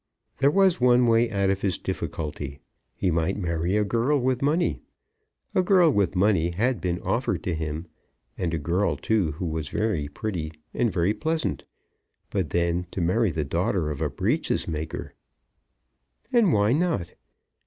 [0.39, 2.59] There was one way out of his difficulty.
[2.95, 4.81] He might marry a girl with money.
[5.53, 7.85] A girl with money had been offered to him,
[8.35, 11.65] and a girl, too, who was very pretty and very pleasant.
[12.31, 15.13] But then, to marry the daughter of a breeches maker!
[16.33, 17.13] And why not?